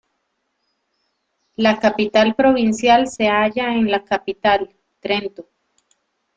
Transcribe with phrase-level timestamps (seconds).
[1.55, 5.47] La capital provincial se halla en la capital, Trento.